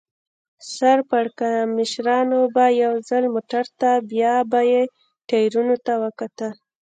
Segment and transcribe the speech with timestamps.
[0.75, 4.81] سر پړکمشرانو به یو ځل موټر ته بیا به یې
[5.29, 6.51] ټایرونو ته وکتل.